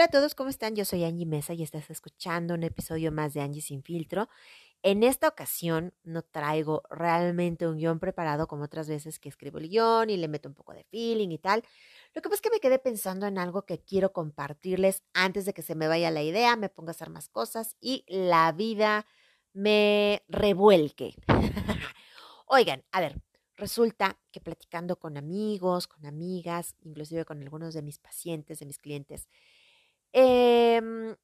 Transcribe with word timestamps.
Hola 0.00 0.06
a 0.06 0.10
todos, 0.12 0.34
¿cómo 0.34 0.48
están? 0.48 0.74
Yo 0.76 0.86
soy 0.86 1.04
Angie 1.04 1.26
Mesa 1.26 1.52
y 1.52 1.62
estás 1.62 1.90
escuchando 1.90 2.54
un 2.54 2.62
episodio 2.62 3.12
más 3.12 3.34
de 3.34 3.42
Angie 3.42 3.60
sin 3.60 3.82
filtro. 3.82 4.30
En 4.82 5.02
esta 5.02 5.28
ocasión 5.28 5.92
no 6.04 6.22
traigo 6.22 6.84
realmente 6.88 7.68
un 7.68 7.76
guion 7.76 8.00
preparado 8.00 8.48
como 8.48 8.64
otras 8.64 8.88
veces 8.88 9.18
que 9.18 9.28
escribo 9.28 9.58
el 9.58 9.68
guion 9.68 10.08
y 10.08 10.16
le 10.16 10.26
meto 10.26 10.48
un 10.48 10.54
poco 10.54 10.72
de 10.72 10.84
feeling 10.84 11.28
y 11.28 11.36
tal. 11.36 11.62
Lo 12.14 12.22
que 12.22 12.30
pasa 12.30 12.36
es 12.36 12.40
que 12.40 12.48
me 12.48 12.60
quedé 12.60 12.78
pensando 12.78 13.26
en 13.26 13.36
algo 13.36 13.66
que 13.66 13.78
quiero 13.84 14.14
compartirles 14.14 15.02
antes 15.12 15.44
de 15.44 15.52
que 15.52 15.60
se 15.60 15.74
me 15.74 15.86
vaya 15.86 16.10
la 16.10 16.22
idea, 16.22 16.56
me 16.56 16.70
ponga 16.70 16.92
a 16.92 16.92
hacer 16.92 17.10
más 17.10 17.28
cosas 17.28 17.76
y 17.78 18.06
la 18.08 18.52
vida 18.52 19.06
me 19.52 20.22
revuelque. 20.28 21.14
Oigan, 22.46 22.82
a 22.90 23.02
ver, 23.02 23.20
resulta 23.54 24.18
que 24.32 24.40
platicando 24.40 24.98
con 24.98 25.18
amigos, 25.18 25.86
con 25.86 26.06
amigas, 26.06 26.74
inclusive 26.80 27.26
con 27.26 27.42
algunos 27.42 27.74
de 27.74 27.82
mis 27.82 27.98
pacientes, 27.98 28.60
de 28.60 28.64
mis 28.64 28.78
clientes, 28.78 29.28
Em, 30.12 31.16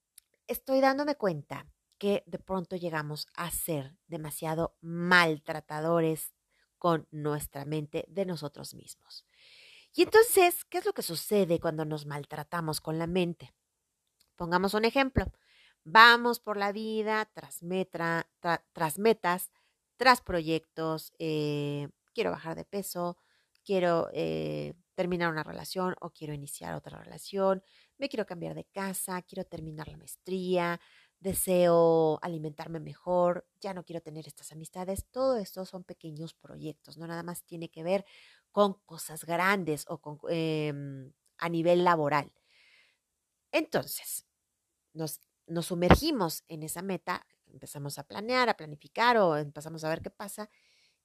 estoy 0.46 0.80
dándome 0.80 1.16
cuenta 1.16 1.66
que 1.98 2.22
de 2.26 2.38
pronto 2.38 2.76
llegamos 2.76 3.26
a 3.34 3.50
ser 3.50 3.96
demasiado 4.06 4.76
maltratadores 4.80 6.34
con 6.78 7.08
nuestra 7.10 7.64
mente 7.64 8.04
de 8.08 8.26
nosotros 8.26 8.74
mismos. 8.74 9.24
Y 9.94 10.02
entonces, 10.02 10.64
¿qué 10.66 10.78
es 10.78 10.84
lo 10.84 10.92
que 10.92 11.02
sucede 11.02 11.58
cuando 11.58 11.84
nos 11.84 12.06
maltratamos 12.06 12.80
con 12.80 12.98
la 12.98 13.06
mente? 13.06 13.54
Pongamos 14.36 14.74
un 14.74 14.84
ejemplo. 14.84 15.24
Vamos 15.84 16.38
por 16.40 16.56
la 16.58 16.72
vida 16.72 17.30
tras, 17.32 17.62
metra, 17.62 18.28
tras 18.72 18.98
metas, 18.98 19.50
tras 19.96 20.20
proyectos. 20.20 21.12
Eh, 21.18 21.88
quiero 22.12 22.30
bajar 22.30 22.56
de 22.56 22.64
peso, 22.64 23.16
quiero 23.64 24.08
eh, 24.12 24.74
terminar 24.94 25.30
una 25.30 25.42
relación 25.42 25.94
o 26.00 26.10
quiero 26.10 26.34
iniciar 26.34 26.74
otra 26.74 26.98
relación, 26.98 27.62
me 27.98 28.08
quiero 28.08 28.26
cambiar 28.26 28.54
de 28.54 28.64
casa, 28.64 29.22
quiero 29.22 29.44
terminar 29.44 29.88
la 29.88 29.96
maestría, 29.96 30.80
deseo 31.20 32.18
alimentarme 32.22 32.80
mejor, 32.80 33.46
ya 33.60 33.74
no 33.74 33.84
quiero 33.84 34.00
tener 34.02 34.26
estas 34.26 34.52
amistades. 34.52 35.06
Todo 35.10 35.36
esto 35.38 35.64
son 35.64 35.84
pequeños 35.84 36.34
proyectos, 36.34 36.98
no 36.98 37.06
nada 37.06 37.22
más 37.22 37.44
tiene 37.44 37.70
que 37.70 37.82
ver 37.82 38.04
con 38.52 38.74
cosas 38.86 39.24
grandes 39.24 39.84
o 39.88 39.98
con, 40.00 40.18
em, 40.30 41.12
a 41.38 41.48
nivel 41.48 41.84
laboral. 41.84 42.32
Entonces, 43.52 44.26
nos, 44.94 45.20
nos 45.46 45.66
sumergimos 45.66 46.44
en 46.48 46.62
esa 46.62 46.82
meta, 46.82 47.26
empezamos 47.46 47.98
a 47.98 48.04
planear, 48.04 48.48
a 48.48 48.56
planificar 48.56 49.16
o 49.18 49.36
empezamos 49.36 49.84
a 49.84 49.88
ver 49.90 50.02
qué 50.02 50.10
pasa. 50.10 50.50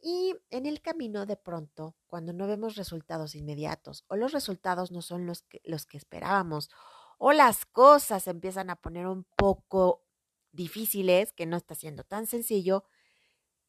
Y 0.01 0.35
en 0.49 0.65
el 0.65 0.81
camino, 0.81 1.27
de 1.27 1.37
pronto, 1.37 1.95
cuando 2.07 2.33
no 2.33 2.47
vemos 2.47 2.75
resultados 2.75 3.35
inmediatos 3.35 4.03
o 4.07 4.15
los 4.15 4.31
resultados 4.31 4.91
no 4.91 5.01
son 5.03 5.27
los 5.27 5.43
que, 5.43 5.61
los 5.63 5.85
que 5.85 5.97
esperábamos 5.97 6.71
o 7.19 7.33
las 7.33 7.65
cosas 7.67 8.27
empiezan 8.27 8.71
a 8.71 8.77
poner 8.77 9.05
un 9.05 9.25
poco 9.35 10.03
difíciles, 10.51 11.33
que 11.33 11.45
no 11.45 11.55
está 11.55 11.75
siendo 11.75 12.03
tan 12.03 12.25
sencillo, 12.25 12.83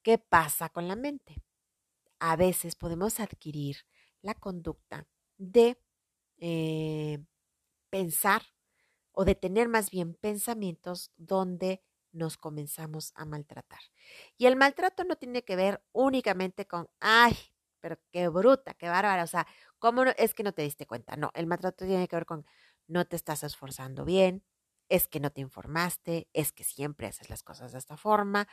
¿qué 0.02 0.16
pasa 0.16 0.70
con 0.70 0.88
la 0.88 0.96
mente? 0.96 1.36
A 2.18 2.36
veces 2.36 2.76
podemos 2.76 3.20
adquirir 3.20 3.84
la 4.22 4.34
conducta 4.34 5.06
de 5.36 5.78
eh, 6.38 7.22
pensar 7.90 8.42
o 9.12 9.26
de 9.26 9.34
tener 9.34 9.68
más 9.68 9.90
bien 9.90 10.14
pensamientos 10.14 11.12
donde 11.18 11.82
nos 12.12 12.36
comenzamos 12.36 13.12
a 13.16 13.24
maltratar. 13.24 13.80
Y 14.36 14.46
el 14.46 14.56
maltrato 14.56 15.04
no 15.04 15.16
tiene 15.16 15.42
que 15.44 15.56
ver 15.56 15.82
únicamente 15.92 16.66
con, 16.66 16.88
ay, 17.00 17.36
pero 17.80 17.98
qué 18.12 18.28
bruta, 18.28 18.74
qué 18.74 18.88
bárbara, 18.88 19.24
o 19.24 19.26
sea, 19.26 19.46
¿cómo 19.78 20.04
es 20.04 20.34
que 20.34 20.42
no 20.44 20.52
te 20.52 20.62
diste 20.62 20.86
cuenta? 20.86 21.16
No, 21.16 21.30
el 21.34 21.46
maltrato 21.46 21.84
tiene 21.86 22.06
que 22.08 22.16
ver 22.16 22.26
con, 22.26 22.46
no 22.86 23.06
te 23.06 23.16
estás 23.16 23.42
esforzando 23.42 24.04
bien, 24.04 24.44
es 24.88 25.08
que 25.08 25.20
no 25.20 25.30
te 25.30 25.40
informaste, 25.40 26.28
es 26.32 26.52
que 26.52 26.64
siempre 26.64 27.06
haces 27.06 27.30
las 27.30 27.42
cosas 27.42 27.72
de 27.72 27.78
esta 27.78 27.96
forma, 27.96 28.46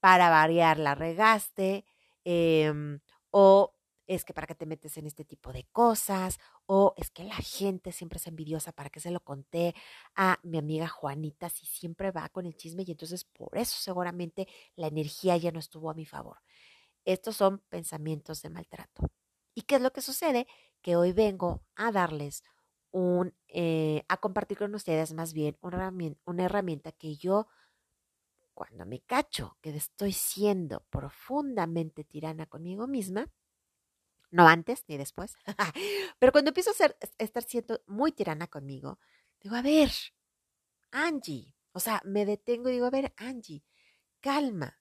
para 0.00 0.28
variar 0.30 0.78
la 0.78 0.94
regaste, 0.94 1.84
em, 2.24 3.00
o 3.30 3.73
es 4.06 4.24
que 4.24 4.34
para 4.34 4.46
qué 4.46 4.54
te 4.54 4.66
metes 4.66 4.96
en 4.96 5.06
este 5.06 5.24
tipo 5.24 5.52
de 5.52 5.64
cosas, 5.72 6.38
o 6.66 6.94
es 6.96 7.10
que 7.10 7.24
la 7.24 7.36
gente 7.36 7.92
siempre 7.92 8.18
es 8.18 8.26
envidiosa, 8.26 8.72
para 8.72 8.90
que 8.90 9.00
se 9.00 9.10
lo 9.10 9.20
conté 9.20 9.74
a 10.14 10.38
mi 10.42 10.58
amiga 10.58 10.88
Juanita, 10.88 11.48
si 11.48 11.66
siempre 11.66 12.10
va 12.10 12.28
con 12.28 12.46
el 12.46 12.56
chisme 12.56 12.84
y 12.86 12.90
entonces 12.90 13.24
por 13.24 13.56
eso 13.56 13.76
seguramente 13.78 14.46
la 14.76 14.88
energía 14.88 15.36
ya 15.36 15.52
no 15.52 15.58
estuvo 15.58 15.90
a 15.90 15.94
mi 15.94 16.06
favor. 16.06 16.38
Estos 17.04 17.36
son 17.36 17.58
pensamientos 17.68 18.42
de 18.42 18.50
maltrato. 18.50 19.10
¿Y 19.54 19.62
qué 19.62 19.76
es 19.76 19.82
lo 19.82 19.92
que 19.92 20.00
sucede? 20.00 20.46
Que 20.82 20.96
hoy 20.96 21.12
vengo 21.12 21.62
a 21.76 21.92
darles 21.92 22.42
un, 22.90 23.34
eh, 23.48 24.04
a 24.08 24.16
compartir 24.18 24.58
con 24.58 24.74
ustedes 24.74 25.12
más 25.14 25.32
bien 25.32 25.58
una 25.60 26.44
herramienta 26.44 26.92
que 26.92 27.16
yo, 27.16 27.48
cuando 28.54 28.86
me 28.86 29.00
cacho 29.00 29.58
que 29.60 29.70
estoy 29.76 30.12
siendo 30.12 30.84
profundamente 30.90 32.04
tirana 32.04 32.46
conmigo 32.46 32.86
misma, 32.86 33.28
no 34.34 34.48
antes 34.48 34.84
ni 34.88 34.96
después, 34.96 35.36
pero 36.18 36.32
cuando 36.32 36.50
empiezo 36.50 36.70
a, 36.70 36.74
ser, 36.74 36.98
estar 37.18 37.44
siendo 37.44 37.80
muy 37.86 38.10
tirana 38.10 38.48
conmigo, 38.48 38.98
digo, 39.40 39.54
a 39.54 39.62
ver, 39.62 39.92
Angie, 40.90 41.54
o 41.72 41.78
sea, 41.78 42.02
me 42.04 42.26
detengo 42.26 42.68
y 42.68 42.72
digo, 42.72 42.86
a 42.86 42.90
ver, 42.90 43.14
Angie, 43.16 43.62
calma, 44.20 44.80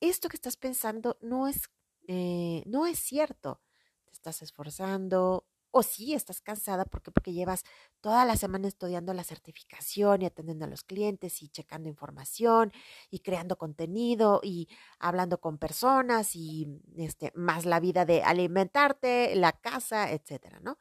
esto 0.00 0.28
que 0.28 0.36
estás 0.36 0.56
pensando 0.56 1.18
no 1.20 1.46
es, 1.46 1.70
eh, 2.08 2.64
no 2.66 2.86
es 2.86 2.98
cierto, 2.98 3.62
te 4.06 4.12
estás 4.12 4.42
esforzando, 4.42 5.46
o 5.76 5.82
sí, 5.82 6.14
estás 6.14 6.40
cansada 6.40 6.84
porque 6.84 7.10
porque 7.10 7.32
llevas 7.32 7.64
toda 8.00 8.24
la 8.24 8.36
semana 8.36 8.68
estudiando 8.68 9.12
la 9.12 9.24
certificación 9.24 10.22
y 10.22 10.26
atendiendo 10.26 10.64
a 10.66 10.68
los 10.68 10.84
clientes 10.84 11.42
y 11.42 11.48
checando 11.48 11.88
información 11.88 12.72
y 13.10 13.20
creando 13.20 13.58
contenido 13.58 14.40
y 14.44 14.68
hablando 15.00 15.40
con 15.40 15.58
personas 15.58 16.36
y 16.36 16.80
este 16.96 17.32
más 17.34 17.66
la 17.66 17.80
vida 17.80 18.04
de 18.04 18.22
alimentarte, 18.22 19.34
la 19.34 19.52
casa, 19.52 20.12
etcétera, 20.12 20.60
¿no? 20.60 20.78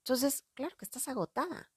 Entonces, 0.00 0.44
claro 0.54 0.76
que 0.78 0.84
estás 0.84 1.08
agotada. 1.08 1.72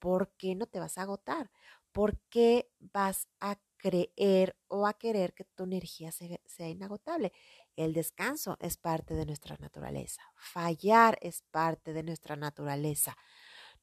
¿Por 0.00 0.32
qué 0.36 0.54
no 0.54 0.66
te 0.66 0.80
vas 0.80 0.98
a 0.98 1.02
agotar? 1.02 1.50
¿Por 1.92 2.18
qué 2.30 2.70
vas 2.80 3.28
a 3.40 3.58
creer 3.82 4.56
o 4.68 4.86
a 4.86 4.94
querer 4.94 5.34
que 5.34 5.44
tu 5.44 5.64
energía 5.64 6.12
sea 6.12 6.68
inagotable? 6.68 7.32
El 7.76 7.92
descanso 7.92 8.56
es 8.60 8.76
parte 8.76 9.14
de 9.14 9.26
nuestra 9.26 9.56
naturaleza. 9.58 10.22
Fallar 10.36 11.18
es 11.20 11.42
parte 11.50 11.92
de 11.92 12.04
nuestra 12.04 12.36
naturaleza. 12.36 13.16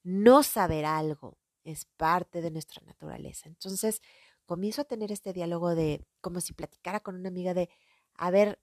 No 0.04 0.42
saber 0.42 0.86
algo 0.86 1.38
es 1.64 1.86
parte 1.98 2.42
de 2.42 2.50
nuestra 2.50 2.82
naturaleza. 2.86 3.50
Entonces, 3.50 4.02
comienzo 4.46 4.82
a 4.82 4.86
tener 4.86 5.12
este 5.12 5.34
diálogo 5.34 5.76
de, 5.76 6.06
como 6.22 6.40
si 6.40 6.54
platicara 6.54 7.02
con 7.02 7.16
una 7.16 7.30
amiga 7.30 7.54
de, 7.54 7.70
a 8.16 8.32
ver, 8.32 8.60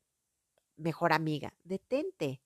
mejor 0.76 1.12
amiga, 1.12 1.54
detente. 1.62 2.40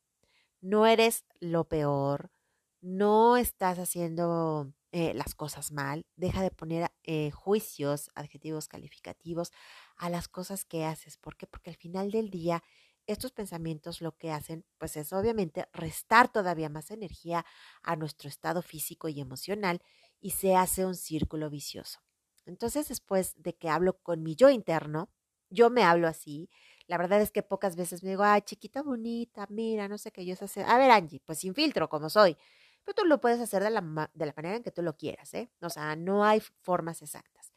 No 0.60 0.86
eres 0.86 1.24
lo 1.38 1.64
peor, 1.68 2.32
no 2.80 3.36
estás 3.36 3.78
haciendo 3.78 4.72
eh, 4.92 5.14
las 5.14 5.34
cosas 5.34 5.70
mal, 5.70 6.04
deja 6.16 6.42
de 6.42 6.50
poner 6.50 6.89
eh, 7.04 7.30
juicios, 7.30 8.10
adjetivos 8.14 8.68
calificativos 8.68 9.52
a 9.96 10.10
las 10.10 10.28
cosas 10.28 10.64
que 10.64 10.84
haces. 10.84 11.16
¿Por 11.16 11.36
qué? 11.36 11.46
Porque 11.46 11.70
al 11.70 11.76
final 11.76 12.10
del 12.10 12.30
día 12.30 12.62
estos 13.06 13.32
pensamientos 13.32 14.00
lo 14.00 14.16
que 14.16 14.30
hacen, 14.30 14.64
pues 14.78 14.96
es 14.96 15.12
obviamente 15.12 15.66
restar 15.72 16.30
todavía 16.30 16.68
más 16.68 16.90
energía 16.90 17.44
a 17.82 17.96
nuestro 17.96 18.28
estado 18.28 18.62
físico 18.62 19.08
y 19.08 19.20
emocional 19.20 19.82
y 20.20 20.30
se 20.30 20.54
hace 20.54 20.86
un 20.86 20.94
círculo 20.94 21.50
vicioso. 21.50 22.00
Entonces, 22.46 22.88
después 22.88 23.34
de 23.36 23.54
que 23.56 23.68
hablo 23.68 23.98
con 24.02 24.22
mi 24.22 24.34
yo 24.36 24.50
interno, 24.50 25.10
yo 25.50 25.70
me 25.70 25.82
hablo 25.82 26.08
así. 26.08 26.50
La 26.86 26.98
verdad 26.98 27.20
es 27.20 27.30
que 27.32 27.42
pocas 27.42 27.76
veces 27.76 28.02
me 28.02 28.10
digo, 28.10 28.22
ay, 28.22 28.42
chiquita 28.42 28.82
bonita, 28.82 29.46
mira, 29.50 29.88
no 29.88 29.98
sé 29.98 30.12
qué 30.12 30.24
yo 30.24 30.36
sé 30.36 30.62
A 30.62 30.78
ver, 30.78 30.90
Angie, 30.90 31.20
pues 31.24 31.38
sin 31.38 31.54
filtro, 31.54 31.88
como 31.88 32.10
soy. 32.10 32.36
Tú 32.94 33.04
lo 33.04 33.20
puedes 33.20 33.40
hacer 33.40 33.62
de 33.62 33.70
la, 33.70 34.10
de 34.14 34.26
la 34.26 34.32
manera 34.36 34.56
en 34.56 34.62
que 34.62 34.72
tú 34.72 34.82
lo 34.82 34.96
quieras, 34.96 35.32
¿eh? 35.34 35.50
O 35.60 35.70
sea, 35.70 35.96
no 35.96 36.24
hay 36.24 36.40
formas 36.40 37.02
exactas. 37.02 37.52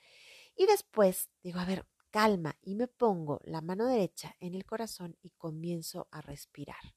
Y 0.55 0.65
después 0.67 1.29
digo, 1.43 1.59
a 1.59 1.65
ver, 1.65 1.85
calma 2.11 2.57
y 2.61 2.75
me 2.75 2.87
pongo 2.87 3.39
la 3.43 3.61
mano 3.61 3.87
derecha 3.87 4.35
en 4.39 4.53
el 4.55 4.65
corazón 4.65 5.17
y 5.21 5.31
comienzo 5.31 6.07
a 6.11 6.21
respirar. 6.21 6.95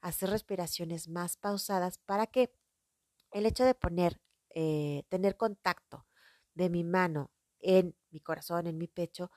Hacer 0.00 0.30
respiraciones 0.30 1.08
más 1.08 1.36
pausadas 1.36 1.98
para 1.98 2.26
que 2.26 2.54
el 3.32 3.46
hecho 3.46 3.64
de 3.64 3.74
poner, 3.74 4.20
eh, 4.50 5.04
tener 5.08 5.36
contacto 5.36 6.06
de 6.54 6.70
mi 6.70 6.84
mano 6.84 7.30
en 7.60 7.96
mi 8.10 8.20
corazón, 8.20 8.66
en 8.66 8.78
mi 8.78 8.88
pecho, 8.88 9.30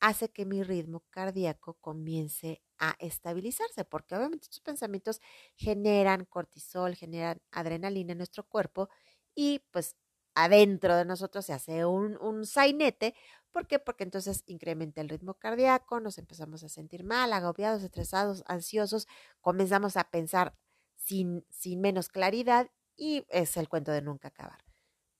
hace 0.00 0.30
que 0.30 0.46
mi 0.46 0.62
ritmo 0.62 1.04
cardíaco 1.10 1.74
comience 1.80 2.62
a 2.80 2.96
estabilizarse, 2.98 3.84
porque 3.84 4.16
obviamente 4.16 4.46
estos 4.46 4.60
pensamientos 4.60 5.20
generan 5.56 6.24
cortisol, 6.24 6.96
generan 6.96 7.40
adrenalina 7.52 8.12
en 8.12 8.18
nuestro 8.18 8.44
cuerpo 8.48 8.88
y 9.34 9.60
pues 9.70 9.96
adentro 10.34 10.96
de 10.96 11.04
nosotros 11.04 11.46
se 11.46 11.52
hace 11.52 11.84
un, 11.84 12.16
un 12.20 12.46
sainete. 12.46 13.14
¿Por 13.52 13.66
qué? 13.66 13.78
Porque 13.78 14.04
entonces 14.04 14.42
incrementa 14.46 15.00
el 15.00 15.08
ritmo 15.08 15.34
cardíaco, 15.34 16.00
nos 16.00 16.18
empezamos 16.18 16.62
a 16.64 16.68
sentir 16.68 17.04
mal, 17.04 17.32
agobiados, 17.32 17.82
estresados, 17.82 18.42
ansiosos, 18.46 19.06
comenzamos 19.40 19.96
a 19.96 20.04
pensar 20.10 20.54
sin, 20.96 21.44
sin 21.50 21.80
menos 21.80 22.08
claridad 22.08 22.70
y 22.96 23.24
es 23.28 23.56
el 23.56 23.68
cuento 23.68 23.92
de 23.92 24.02
nunca 24.02 24.28
acabar. 24.28 24.64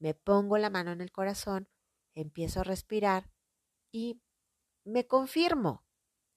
me 0.00 0.14
pongo 0.14 0.58
la 0.58 0.70
mano 0.70 0.92
en 0.92 1.00
el 1.00 1.12
corazón, 1.12 1.68
empiezo 2.14 2.60
a 2.60 2.64
respirar 2.64 3.30
y 3.92 4.20
me 4.84 5.06
confirmo. 5.06 5.84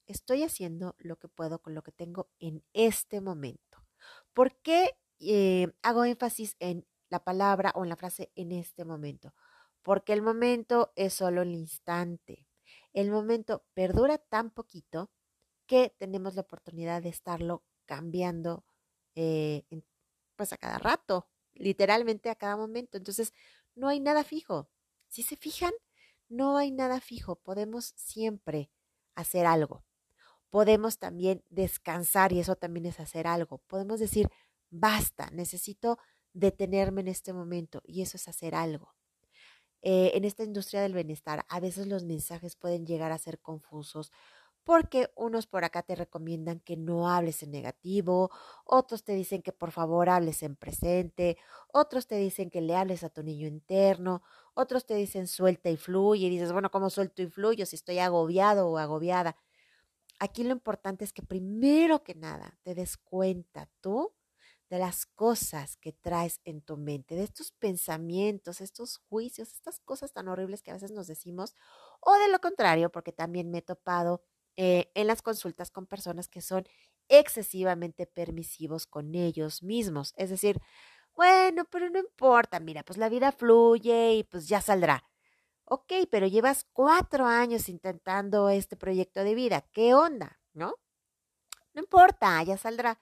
Estoy 0.08 0.44
haciendo 0.44 0.96
lo 1.00 1.18
que 1.18 1.28
puedo 1.28 1.60
con 1.62 1.76
lo 1.76 1.84
que 1.84 1.92
tengo 1.92 2.30
en 2.40 2.64
este 2.74 3.22
momento. 3.22 3.86
¿Por 4.34 4.56
qué 4.62 4.98
eh, 5.20 5.74
hago 5.82 6.06
énfasis 6.06 6.56
en 6.60 6.86
la 7.10 7.24
palabra 7.24 7.72
o 7.76 7.84
en 7.84 7.90
la 7.90 7.96
frase 7.96 8.32
en 8.36 8.52
este 8.52 8.86
momento? 8.86 9.34
Porque 9.82 10.14
el 10.14 10.22
momento 10.22 10.92
es 10.96 11.14
solo 11.14 11.42
el 11.42 11.54
instante. 11.54 12.48
El 12.94 13.12
momento 13.12 13.66
perdura 13.74 14.18
tan 14.18 14.52
poquito 14.52 15.12
que 15.68 15.96
tenemos 15.98 16.36
la 16.36 16.42
oportunidad 16.42 17.02
de 17.02 17.10
estarlo 17.10 17.64
cambiando 17.86 18.66
eh, 19.16 19.64
pues 20.36 20.54
a 20.54 20.58
cada 20.58 20.78
rato, 20.78 21.30
literalmente 21.54 22.30
a 22.30 22.36
cada 22.36 22.58
momento. 22.58 22.98
Entonces, 22.98 23.34
no 23.76 23.88
hay 23.88 24.00
nada 24.00 24.24
fijo. 24.24 24.70
Si 25.08 25.24
se 25.24 25.36
fijan, 25.38 25.74
no 26.30 26.58
hay 26.58 26.72
nada 26.72 27.00
fijo. 27.00 27.36
Podemos 27.38 27.94
siempre 27.96 28.72
hacer 29.16 29.46
algo. 29.46 29.84
Podemos 30.54 31.00
también 31.00 31.44
descansar 31.50 32.32
y 32.32 32.40
eso 32.40 32.56
también 32.56 32.86
es 32.86 33.00
hacer 33.00 33.26
algo. 33.26 33.58
Podemos 33.68 34.00
decir, 34.00 34.30
basta, 34.70 35.32
necesito 35.32 35.98
detenerme 36.32 37.02
en 37.02 37.08
este 37.08 37.34
momento 37.34 37.82
y 37.86 38.04
eso 38.04 38.18
es 38.18 38.28
hacer 38.28 38.54
algo. 38.54 38.94
Eh, 39.82 40.12
en 40.16 40.26
esta 40.26 40.44
industria 40.44 40.82
del 40.82 40.94
bienestar, 40.94 41.46
a 41.50 41.60
veces 41.60 41.88
los 41.88 42.06
mensajes 42.06 42.56
pueden 42.56 42.86
llegar 42.86 43.12
a 43.12 43.18
ser 43.18 43.40
confusos 43.40 44.12
porque 44.66 45.12
unos 45.16 45.48
por 45.48 45.64
acá 45.66 45.84
te 45.84 45.96
recomiendan 45.96 46.60
que 46.62 46.78
no 46.78 47.10
hables 47.10 47.44
en 47.44 47.52
negativo, 47.52 48.32
otros 48.66 49.06
te 49.06 49.14
dicen 49.16 49.44
que 49.44 49.54
por 49.54 49.72
favor 49.72 50.10
hables 50.10 50.44
en 50.44 50.58
presente, 50.58 51.38
otros 51.74 52.08
te 52.08 52.18
dicen 52.18 52.50
que 52.52 52.62
le 52.62 52.76
hables 52.76 53.06
a 53.06 53.10
tu 53.10 53.24
niño 53.24 53.48
interno, 53.48 54.24
otros 54.56 54.86
te 54.88 54.96
dicen 54.96 55.28
suelta 55.28 55.70
y 55.70 55.78
fluye 55.78 56.28
y 56.28 56.32
dices, 56.32 56.52
bueno, 56.54 56.72
¿cómo 56.72 56.90
suelto 56.90 57.22
y 57.24 57.28
fluyo 57.30 57.66
si 57.68 57.78
estoy 57.78 58.00
agobiado 58.00 58.70
o 58.70 58.78
agobiada? 58.80 59.38
Aquí 60.24 60.46
lo 60.46 60.54
importante 60.54 61.04
es 61.04 61.12
que 61.12 61.22
primero 61.22 62.02
que 62.06 62.16
nada 62.16 62.58
te 62.64 62.74
des 62.75 62.96
cuenta 62.96 63.70
tú 63.81 64.16
de 64.70 64.80
las 64.80 65.06
cosas 65.06 65.75
que 65.75 65.92
traes 65.92 66.40
en 66.46 66.62
tu 66.62 66.78
mente, 66.78 67.14
de 67.16 67.24
estos 67.24 67.52
pensamientos, 67.52 68.62
estos 68.62 69.00
juicios, 69.10 69.52
estas 69.52 69.81
cosas 69.81 70.14
tan 70.14 70.30
horribles 70.30 70.62
que 70.62 70.72
a 70.72 70.75
veces 70.75 70.92
nos 70.92 71.08
decimos, 71.08 71.56
o 72.00 72.14
de 72.16 72.30
lo 72.30 72.40
contrario, 72.40 72.90
porque 72.90 73.12
también 73.12 73.52
me 73.52 73.58
he 73.58 73.62
topado 73.64 74.24
eh, 74.56 74.90
en 74.96 75.08
las 75.08 75.22
consultas 75.22 75.72
con 75.72 75.88
personas 75.88 76.30
que 76.30 76.40
son 76.40 76.64
excesivamente 77.10 78.08
permisivos 78.08 78.88
con 78.88 79.16
ellos 79.16 79.62
mismos. 79.62 80.14
Es 80.16 80.30
decir, 80.30 80.62
bueno, 81.16 81.66
pero 81.70 81.90
no 81.90 82.00
importa, 82.00 82.62
mira, 82.62 82.84
pues 82.84 82.98
la 82.98 83.10
vida 83.10 83.34
fluye 83.34 84.14
y 84.14 84.24
pues 84.24 84.48
ya 84.48 84.62
saldrá. 84.62 85.04
Ok, 85.65 85.94
pero 86.12 86.27
llevas 86.27 86.65
cuatro 86.74 87.25
años 87.25 87.69
intentando 87.69 88.50
este 88.50 88.75
proyecto 88.75 89.24
de 89.24 89.36
vida. 89.36 89.62
¿Qué 89.71 89.94
onda? 89.94 90.39
¿No? 90.54 90.75
No 91.74 91.81
importa, 91.81 92.42
ya 92.44 92.57
saldrá. 92.57 93.00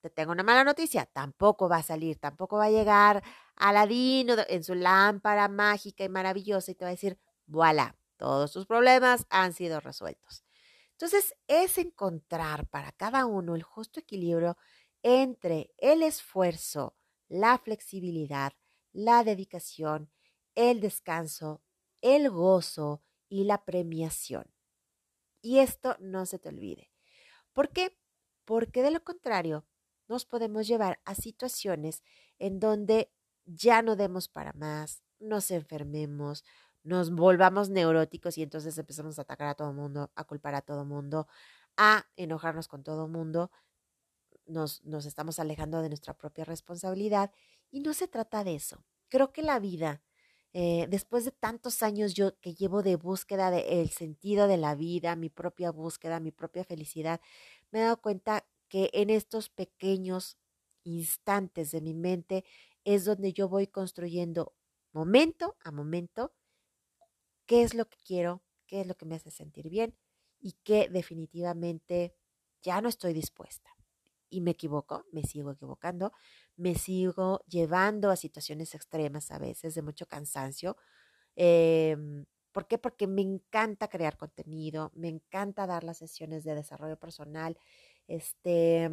Te 0.00 0.10
tengo 0.10 0.32
una 0.32 0.42
mala 0.42 0.64
noticia, 0.64 1.06
tampoco 1.06 1.68
va 1.68 1.78
a 1.78 1.82
salir, 1.82 2.18
tampoco 2.18 2.56
va 2.56 2.64
a 2.66 2.70
llegar 2.70 3.22
Aladino 3.56 4.34
en 4.48 4.64
su 4.64 4.74
lámpara 4.74 5.48
mágica 5.48 6.04
y 6.04 6.08
maravillosa 6.08 6.70
y 6.70 6.74
te 6.74 6.84
va 6.84 6.88
a 6.88 6.92
decir, 6.92 7.18
voilà, 7.46 7.96
todos 8.16 8.52
tus 8.52 8.66
problemas 8.66 9.26
han 9.28 9.52
sido 9.52 9.80
resueltos. 9.80 10.44
Entonces, 10.92 11.34
es 11.46 11.78
encontrar 11.78 12.66
para 12.68 12.92
cada 12.92 13.26
uno 13.26 13.54
el 13.54 13.62
justo 13.62 14.00
equilibrio 14.00 14.56
entre 15.02 15.72
el 15.78 16.02
esfuerzo, 16.02 16.96
la 17.28 17.58
flexibilidad, 17.58 18.52
la 18.92 19.24
dedicación, 19.24 20.10
el 20.54 20.80
descanso, 20.80 21.62
el 22.02 22.30
gozo 22.30 23.02
y 23.28 23.44
la 23.44 23.64
premiación. 23.64 24.44
Y 25.42 25.58
esto 25.58 25.96
no 26.00 26.26
se 26.26 26.38
te 26.38 26.48
olvide. 26.48 26.90
¿Por 27.52 27.70
qué? 27.70 27.96
Porque 28.44 28.82
de 28.82 28.90
lo 28.90 29.02
contrario, 29.02 29.64
nos 30.08 30.24
podemos 30.24 30.66
llevar 30.66 31.00
a 31.04 31.14
situaciones 31.14 32.02
en 32.38 32.58
donde 32.58 33.12
ya 33.44 33.82
no 33.82 33.96
demos 33.96 34.28
para 34.28 34.52
más, 34.52 35.02
nos 35.18 35.50
enfermemos, 35.50 36.44
nos 36.82 37.10
volvamos 37.10 37.70
neuróticos 37.70 38.38
y 38.38 38.42
entonces 38.42 38.76
empezamos 38.78 39.18
a 39.18 39.22
atacar 39.22 39.48
a 39.48 39.54
todo 39.54 39.70
el 39.70 39.76
mundo, 39.76 40.10
a 40.14 40.24
culpar 40.24 40.54
a 40.54 40.62
todo 40.62 40.82
el 40.82 40.88
mundo, 40.88 41.28
a 41.76 42.06
enojarnos 42.16 42.68
con 42.68 42.82
todo 42.82 43.06
el 43.06 43.12
mundo, 43.12 43.50
nos, 44.46 44.82
nos 44.84 45.06
estamos 45.06 45.38
alejando 45.38 45.82
de 45.82 45.88
nuestra 45.88 46.14
propia 46.14 46.44
responsabilidad 46.44 47.32
y 47.70 47.80
no 47.80 47.94
se 47.94 48.08
trata 48.08 48.44
de 48.44 48.54
eso. 48.54 48.84
Creo 49.08 49.32
que 49.32 49.42
la 49.42 49.58
vida, 49.58 50.02
eh, 50.52 50.86
después 50.88 51.24
de 51.24 51.32
tantos 51.32 51.82
años 51.82 52.14
yo 52.14 52.38
que 52.40 52.54
llevo 52.54 52.82
de 52.82 52.96
búsqueda 52.96 53.50
del 53.50 53.90
sentido 53.90 54.48
de 54.48 54.56
la 54.56 54.74
vida, 54.74 55.16
mi 55.16 55.30
propia 55.30 55.70
búsqueda, 55.70 56.20
mi 56.20 56.32
propia 56.32 56.64
felicidad, 56.64 57.20
me 57.70 57.80
he 57.80 57.82
dado 57.82 58.00
cuenta 58.00 58.46
que 58.68 58.90
en 58.92 59.10
estos 59.10 59.48
pequeños 59.48 60.38
instantes 60.84 61.70
de 61.70 61.80
mi 61.80 61.94
mente 61.94 62.44
es 62.84 63.04
donde 63.04 63.32
yo 63.32 63.48
voy 63.48 63.66
construyendo 63.66 64.54
momento 64.92 65.56
a 65.60 65.70
momento 65.70 66.32
qué 67.46 67.62
es 67.62 67.74
lo 67.74 67.88
que 67.88 67.98
quiero, 68.04 68.42
qué 68.66 68.80
es 68.80 68.86
lo 68.86 68.94
que 68.96 69.06
me 69.06 69.16
hace 69.16 69.30
sentir 69.30 69.68
bien 69.68 69.96
y 70.40 70.52
qué 70.64 70.88
definitivamente 70.88 72.14
ya 72.62 72.80
no 72.80 72.88
estoy 72.88 73.12
dispuesta. 73.12 73.70
Y 74.30 74.40
me 74.42 74.52
equivoco, 74.52 75.04
me 75.12 75.22
sigo 75.24 75.50
equivocando, 75.52 76.12
me 76.56 76.74
sigo 76.76 77.42
llevando 77.48 78.10
a 78.10 78.16
situaciones 78.16 78.74
extremas 78.74 79.30
a 79.30 79.38
veces 79.38 79.74
de 79.74 79.82
mucho 79.82 80.06
cansancio. 80.06 80.76
Em, 81.36 82.26
¿Por 82.52 82.66
qué? 82.68 82.78
Porque 82.78 83.06
me 83.06 83.22
encanta 83.22 83.88
crear 83.88 84.16
contenido, 84.16 84.92
me 84.94 85.08
encanta 85.08 85.66
dar 85.66 85.84
las 85.84 85.98
sesiones 85.98 86.44
de 86.44 86.54
desarrollo 86.56 86.98
personal. 86.98 87.58
Este, 88.08 88.90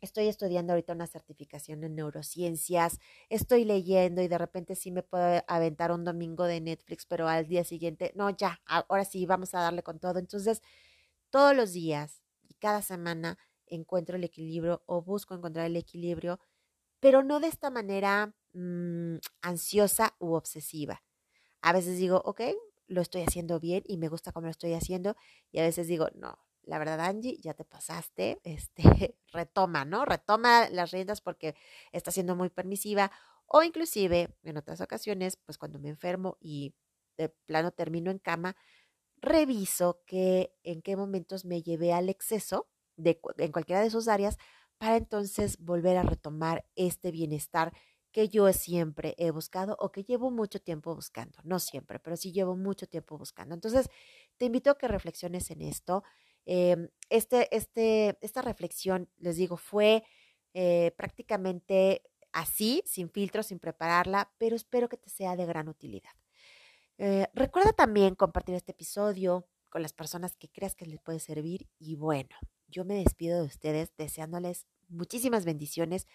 estoy 0.00 0.28
estudiando 0.28 0.72
ahorita 0.72 0.92
una 0.92 1.06
certificación 1.06 1.82
en 1.84 1.96
neurociencias, 1.96 2.98
estoy 3.28 3.64
leyendo 3.64 4.22
y 4.22 4.28
de 4.28 4.38
repente 4.38 4.74
sí 4.76 4.90
me 4.92 5.02
puedo 5.02 5.42
aventar 5.48 5.92
un 5.92 6.04
domingo 6.04 6.44
de 6.44 6.60
Netflix, 6.60 7.06
pero 7.06 7.28
al 7.28 7.46
día 7.48 7.64
siguiente, 7.64 8.12
no, 8.14 8.30
ya, 8.30 8.60
ahora 8.66 9.04
sí, 9.04 9.26
vamos 9.26 9.54
a 9.54 9.60
darle 9.60 9.82
con 9.82 9.98
todo. 9.98 10.18
Entonces, 10.18 10.62
todos 11.30 11.56
los 11.56 11.72
días 11.72 12.22
y 12.48 12.54
cada 12.54 12.82
semana 12.82 13.38
encuentro 13.70 14.16
el 14.16 14.24
equilibrio 14.24 14.82
o 14.86 15.02
busco 15.02 15.34
encontrar 15.34 15.66
el 15.66 15.76
equilibrio, 15.76 16.40
pero 17.00 17.22
no 17.22 17.40
de 17.40 17.48
esta 17.48 17.70
manera 17.70 18.34
mm, 18.52 19.16
ansiosa 19.42 20.16
u 20.18 20.32
obsesiva. 20.34 21.02
A 21.62 21.72
veces 21.72 21.98
digo, 21.98 22.22
ok, 22.24 22.42
lo 22.86 23.00
estoy 23.02 23.22
haciendo 23.22 23.60
bien 23.60 23.82
y 23.86 23.98
me 23.98 24.08
gusta 24.08 24.32
cómo 24.32 24.46
lo 24.46 24.50
estoy 24.50 24.74
haciendo, 24.74 25.16
y 25.52 25.58
a 25.58 25.62
veces 25.62 25.86
digo, 25.86 26.08
no, 26.14 26.38
la 26.62 26.78
verdad, 26.78 27.00
Angie, 27.00 27.38
ya 27.40 27.54
te 27.54 27.64
pasaste, 27.64 28.40
este, 28.44 29.16
retoma, 29.32 29.84
¿no? 29.84 30.04
Retoma 30.04 30.68
las 30.70 30.90
riendas 30.90 31.20
porque 31.20 31.54
está 31.92 32.10
siendo 32.10 32.36
muy 32.36 32.50
permisiva 32.50 33.10
o 33.46 33.62
inclusive 33.62 34.36
en 34.44 34.58
otras 34.58 34.80
ocasiones, 34.80 35.36
pues 35.36 35.56
cuando 35.56 35.78
me 35.78 35.88
enfermo 35.88 36.36
y 36.40 36.74
de 37.16 37.30
plano 37.30 37.72
termino 37.72 38.10
en 38.10 38.18
cama, 38.18 38.56
reviso 39.16 40.02
que 40.06 40.54
en 40.62 40.82
qué 40.82 40.96
momentos 40.96 41.44
me 41.44 41.62
llevé 41.62 41.92
al 41.92 42.10
exceso 42.10 42.68
en 42.98 43.52
cualquiera 43.52 43.82
de 43.82 43.90
sus 43.90 44.08
áreas 44.08 44.36
para 44.78 44.96
entonces 44.96 45.58
volver 45.58 45.96
a 45.96 46.02
retomar 46.02 46.64
este 46.76 47.10
bienestar 47.10 47.72
que 48.12 48.28
yo 48.28 48.52
siempre 48.52 49.14
he 49.18 49.30
buscado 49.30 49.76
o 49.78 49.92
que 49.92 50.02
llevo 50.02 50.30
mucho 50.30 50.60
tiempo 50.60 50.94
buscando. 50.94 51.38
No 51.44 51.58
siempre, 51.58 51.98
pero 51.98 52.16
sí 52.16 52.32
llevo 52.32 52.56
mucho 52.56 52.86
tiempo 52.86 53.18
buscando. 53.18 53.54
Entonces, 53.54 53.88
te 54.36 54.46
invito 54.46 54.70
a 54.70 54.78
que 54.78 54.88
reflexiones 54.88 55.50
en 55.50 55.62
esto. 55.62 56.02
Em, 56.46 56.88
este, 57.10 57.54
este, 57.54 58.16
esta 58.20 58.42
reflexión, 58.42 59.10
les 59.18 59.36
digo, 59.36 59.56
fue 59.56 60.04
eh, 60.54 60.92
prácticamente 60.96 62.02
así, 62.32 62.82
sin 62.86 63.10
filtro, 63.10 63.42
sin 63.42 63.58
prepararla, 63.58 64.32
pero 64.38 64.56
espero 64.56 64.88
que 64.88 64.96
te 64.96 65.10
sea 65.10 65.36
de 65.36 65.46
gran 65.46 65.68
utilidad. 65.68 66.12
Eh, 66.98 67.28
recuerda 67.34 67.72
también 67.72 68.14
compartir 68.14 68.54
este 68.54 68.72
episodio 68.72 69.46
con 69.68 69.82
las 69.82 69.92
personas 69.92 70.36
que 70.36 70.48
creas 70.48 70.74
que 70.74 70.86
les 70.86 71.00
puede 71.00 71.20
servir 71.20 71.68
y 71.78 71.96
bueno, 71.96 72.34
yo 72.68 72.84
me 72.84 72.94
despido 72.94 73.38
de 73.40 73.46
ustedes 73.46 73.92
deseándoles 73.96 74.66
muchísimas 74.88 75.44
bendiciones 75.44 76.06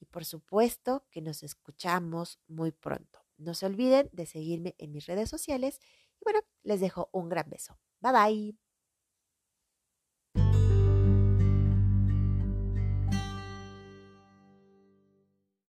y 0.00 0.06
por 0.06 0.24
supuesto 0.24 1.06
que 1.10 1.22
nos 1.22 1.42
escuchamos 1.42 2.40
muy 2.48 2.72
pronto. 2.72 3.20
No 3.38 3.54
se 3.54 3.66
olviden 3.66 4.08
de 4.12 4.26
seguirme 4.26 4.74
en 4.78 4.92
mis 4.92 5.06
redes 5.06 5.30
sociales 5.30 5.80
y 6.20 6.24
bueno, 6.24 6.40
les 6.62 6.80
dejo 6.80 7.08
un 7.12 7.28
gran 7.28 7.48
beso. 7.50 7.78
Bye 8.00 8.12
bye. 8.12 8.61